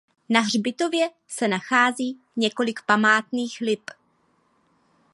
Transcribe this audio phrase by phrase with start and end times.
[0.29, 3.81] Na hřbitově se nachází několik památných lip.